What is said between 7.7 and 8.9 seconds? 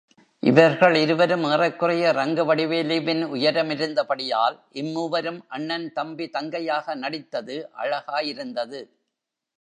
அழகாயிருந்தது.